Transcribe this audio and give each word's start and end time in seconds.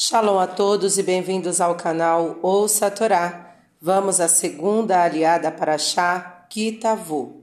Shalom 0.00 0.38
a 0.38 0.46
todos 0.46 0.96
e 0.96 1.02
bem-vindos 1.02 1.60
ao 1.60 1.74
canal 1.74 2.38
Ouça 2.40 2.86
a 2.86 2.90
Torá. 2.90 3.56
Vamos 3.82 4.20
à 4.20 4.28
segunda 4.28 5.02
aliada 5.02 5.50
para 5.50 5.76
Shá, 5.76 6.46
Kitavu. 6.48 7.42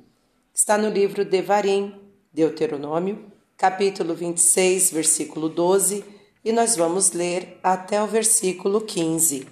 Está 0.54 0.78
no 0.78 0.88
livro 0.88 1.26
Devarim, 1.26 1.94
Deuteronômio, 2.32 3.30
capítulo 3.58 4.16
26, 4.16 4.90
versículo 4.92 5.50
12, 5.50 6.06
e 6.46 6.54
nós 6.54 6.78
vamos 6.78 7.12
ler 7.12 7.60
até 7.62 8.02
o 8.02 8.08
versículo 8.08 8.80
15. 8.80 9.46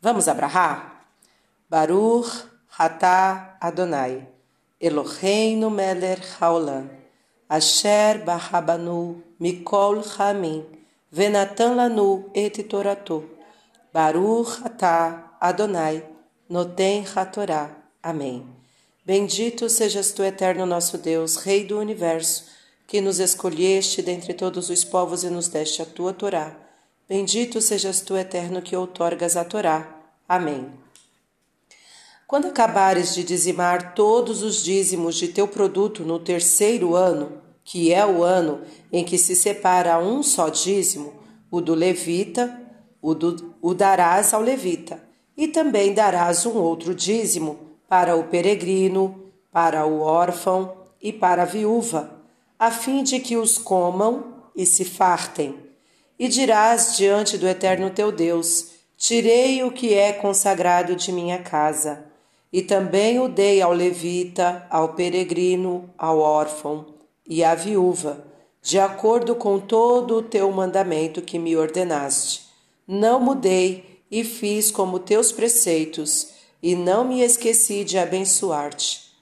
Vamos 0.00 0.26
abrahar? 0.26 1.06
Baruch 1.68 2.46
Hatá 2.78 3.58
Adonai, 3.60 4.26
Eloheinu 4.80 5.68
Meler 5.68 6.18
Haolam, 6.40 6.88
Asher 7.46 8.24
Barrabanu 8.24 9.22
Mikol 9.38 10.02
Hamim, 10.18 10.77
Venatan 11.10 11.74
lanu 11.74 12.30
et 12.34 12.62
torato. 12.64 13.24
Baruch 13.92 14.60
atah 14.64 15.36
Adonai, 15.40 16.04
noten 16.50 17.04
hatorá. 17.14 17.70
Amém. 18.02 18.46
Bendito 19.06 19.70
sejas 19.70 20.12
tu, 20.12 20.22
eterno 20.22 20.66
nosso 20.66 20.98
Deus, 20.98 21.36
Rei 21.36 21.64
do 21.64 21.78
universo, 21.78 22.44
que 22.86 23.00
nos 23.00 23.18
escolheste 23.18 24.02
dentre 24.02 24.34
todos 24.34 24.68
os 24.68 24.84
povos 24.84 25.24
e 25.24 25.30
nos 25.30 25.48
deste 25.48 25.80
a 25.80 25.86
tua 25.86 26.12
Torá. 26.12 26.54
Bendito 27.08 27.60
sejas 27.62 28.02
tu, 28.02 28.14
eterno, 28.14 28.60
que 28.60 28.76
outorgas 28.76 29.34
a 29.34 29.44
Torá. 29.46 29.88
Amém. 30.28 30.70
Quando 32.26 32.48
acabares 32.48 33.14
de 33.14 33.24
dizimar 33.24 33.94
todos 33.94 34.42
os 34.42 34.62
dízimos 34.62 35.16
de 35.16 35.28
teu 35.28 35.48
produto 35.48 36.02
no 36.02 36.18
terceiro 36.18 36.94
ano, 36.94 37.40
que 37.68 37.92
é 37.92 38.04
o 38.06 38.22
ano 38.22 38.62
em 38.90 39.04
que 39.04 39.18
se 39.18 39.36
separa 39.36 39.98
um 39.98 40.22
só 40.22 40.48
dízimo, 40.48 41.12
o 41.50 41.60
do 41.60 41.74
levita, 41.74 42.58
o, 43.00 43.12
do, 43.12 43.54
o 43.60 43.74
darás 43.74 44.32
ao 44.32 44.40
levita, 44.40 44.98
e 45.36 45.46
também 45.48 45.92
darás 45.92 46.46
um 46.46 46.56
outro 46.56 46.94
dízimo 46.94 47.58
para 47.86 48.16
o 48.16 48.24
peregrino, 48.24 49.22
para 49.52 49.84
o 49.84 50.00
órfão 50.00 50.78
e 51.00 51.12
para 51.12 51.42
a 51.42 51.44
viúva, 51.44 52.22
a 52.58 52.70
fim 52.70 53.02
de 53.02 53.20
que 53.20 53.36
os 53.36 53.58
comam 53.58 54.32
e 54.56 54.64
se 54.64 54.86
fartem. 54.86 55.54
E 56.18 56.26
dirás 56.26 56.96
diante 56.96 57.36
do 57.36 57.46
eterno 57.46 57.90
teu 57.90 58.10
Deus: 58.10 58.70
Tirei 58.96 59.62
o 59.62 59.70
que 59.70 59.92
é 59.92 60.14
consagrado 60.14 60.96
de 60.96 61.12
minha 61.12 61.42
casa, 61.42 62.06
e 62.50 62.62
também 62.62 63.20
o 63.20 63.28
dei 63.28 63.60
ao 63.60 63.74
levita, 63.74 64.66
ao 64.70 64.94
peregrino, 64.94 65.90
ao 65.98 66.18
órfão 66.18 66.96
e 67.28 67.44
a 67.44 67.54
viúva, 67.54 68.24
de 68.62 68.78
acordo 68.78 69.34
com 69.34 69.60
todo 69.60 70.16
o 70.16 70.22
teu 70.22 70.50
mandamento 70.50 71.20
que 71.20 71.38
me 71.38 71.56
ordenaste. 71.56 72.46
Não 72.86 73.20
mudei 73.20 74.00
e 74.10 74.24
fiz 74.24 74.70
como 74.70 74.98
teus 74.98 75.30
preceitos, 75.30 76.30
e 76.62 76.74
não 76.74 77.04
me 77.04 77.20
esqueci 77.20 77.84
de 77.84 77.98
abençoar-te. 77.98 79.12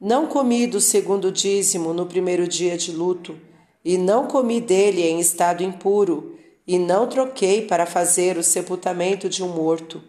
Não 0.00 0.26
comi 0.26 0.66
do 0.66 0.80
segundo 0.80 1.30
dízimo 1.30 1.94
no 1.94 2.04
primeiro 2.04 2.46
dia 2.46 2.76
de 2.76 2.92
luto, 2.92 3.38
e 3.84 3.96
não 3.96 4.26
comi 4.26 4.60
dele 4.60 5.02
em 5.02 5.20
estado 5.20 5.62
impuro, 5.62 6.36
e 6.66 6.78
não 6.78 7.06
troquei 7.06 7.62
para 7.62 7.86
fazer 7.86 8.36
o 8.36 8.42
sepultamento 8.42 9.28
de 9.28 9.42
um 9.42 9.48
morto. 9.48 10.02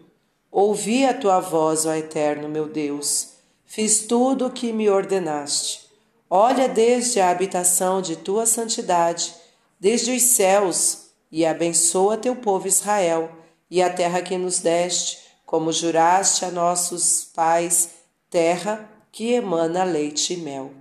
Ouvi 0.50 1.04
a 1.04 1.14
tua 1.14 1.38
voz, 1.38 1.86
ó 1.86 1.94
Eterno 1.94 2.48
meu 2.48 2.66
Deus. 2.66 3.34
Fiz 3.64 4.06
tudo 4.06 4.46
o 4.46 4.50
que 4.50 4.72
me 4.72 4.88
ordenaste. 4.88 5.85
Olha 6.28 6.68
desde 6.68 7.20
a 7.20 7.30
habitação 7.30 8.02
de 8.02 8.16
tua 8.16 8.46
santidade, 8.46 9.34
desde 9.78 10.10
os 10.12 10.22
céus, 10.22 11.06
e 11.30 11.44
abençoa 11.44 12.16
teu 12.16 12.36
povo 12.36 12.66
Israel 12.68 13.30
e 13.70 13.82
a 13.82 13.92
terra 13.92 14.22
que 14.22 14.38
nos 14.38 14.60
deste, 14.60 15.18
como 15.44 15.72
juraste 15.72 16.44
a 16.44 16.50
nossos 16.50 17.24
pais, 17.34 17.90
terra 18.30 18.88
que 19.12 19.32
emana 19.32 19.84
leite 19.84 20.34
e 20.34 20.36
mel. 20.36 20.72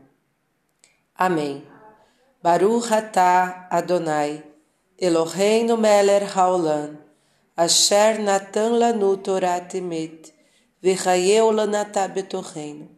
Amém. 1.16 1.66
Baruch 2.42 2.92
atah 2.94 3.68
Adonai, 3.72 4.44
Eloheinu 5.00 5.78
meler 5.78 6.24
haolam, 6.36 6.98
asher 7.56 8.20
natan 8.20 8.78
lanu 8.78 9.18
Torah 9.18 9.62
temet, 9.62 10.34
v'chayeu 10.82 11.52
lanatah 11.52 12.08
betorreino. 12.08 12.90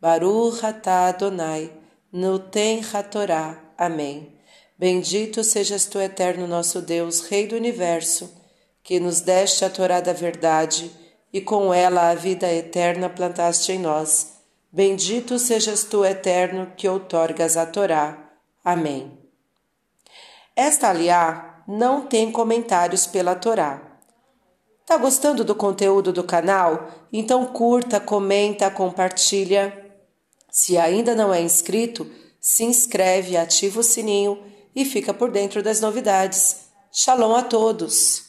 Baruch 0.00 0.64
atah 0.64 1.08
Adonai, 1.08 1.77
Nutem 2.10 2.80
Hatorá. 2.90 3.62
Amém. 3.76 4.32
Bendito 4.78 5.44
sejas 5.44 5.84
tu, 5.84 6.00
eterno 6.00 6.46
nosso 6.46 6.80
Deus, 6.80 7.20
Rei 7.28 7.46
do 7.46 7.54
universo, 7.54 8.34
que 8.82 8.98
nos 8.98 9.20
deste 9.20 9.62
a 9.62 9.68
Torá 9.68 10.00
da 10.00 10.14
verdade 10.14 10.90
e 11.30 11.38
com 11.42 11.74
ela 11.74 12.08
a 12.08 12.14
vida 12.14 12.50
eterna 12.50 13.10
plantaste 13.10 13.72
em 13.72 13.78
nós. 13.78 14.38
Bendito 14.72 15.38
sejas 15.38 15.84
tu, 15.84 16.02
eterno, 16.02 16.72
que 16.78 16.88
outorgas 16.88 17.58
a 17.58 17.66
Torá. 17.66 18.30
Amém. 18.64 19.18
Esta 20.56 20.88
aliá 20.88 21.62
não 21.68 22.06
tem 22.06 22.32
comentários 22.32 23.06
pela 23.06 23.34
Torá. 23.34 23.82
Tá 24.86 24.96
gostando 24.96 25.44
do 25.44 25.54
conteúdo 25.54 26.10
do 26.10 26.24
canal? 26.24 26.88
Então 27.12 27.44
curta, 27.44 28.00
comenta, 28.00 28.70
compartilha 28.70 29.87
se 30.50 30.76
ainda 30.76 31.14
não 31.14 31.32
é 31.32 31.40
inscrito, 31.40 32.10
se 32.40 32.64
inscreve, 32.64 33.36
ativa 33.36 33.80
o 33.80 33.82
sininho 33.82 34.42
e 34.74 34.84
fica 34.84 35.12
por 35.12 35.30
dentro 35.30 35.62
das 35.62 35.80
novidades. 35.80 36.68
Shalom 36.92 37.34
a 37.34 37.42
todos! 37.42 38.27